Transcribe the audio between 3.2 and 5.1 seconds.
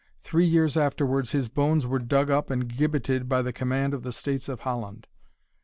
by the command of the States of Holland.